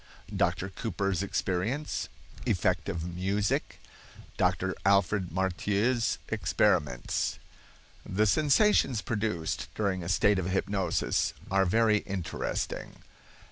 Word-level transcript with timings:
—Dr. 0.35 0.69
Cooper's 0.69 1.21
Experience.—Effect 1.21 2.89
of 2.89 3.03
Music.—Dr. 3.15 4.73
Alfred 4.83 5.29
Marthieu's 5.31 6.17
Experiments. 6.27 7.37
The 8.03 8.25
sensations 8.25 9.03
produced 9.03 9.67
during 9.75 10.01
a 10.01 10.09
state 10.09 10.39
of 10.39 10.49
hypnosis 10.49 11.35
are 11.51 11.65
very 11.67 11.97
interesting. 11.97 12.95